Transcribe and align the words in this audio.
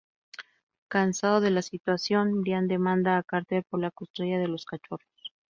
Cansado 0.87 1.41
de 1.41 1.51
la 1.51 1.61
situación, 1.61 2.41
Brian 2.41 2.67
demanda 2.67 3.19
a 3.19 3.23
Carter 3.23 3.63
por 3.69 3.81
la 3.81 3.91
custodia 3.91 4.39
de 4.39 4.47
los 4.47 4.65
cachorros. 4.65 5.31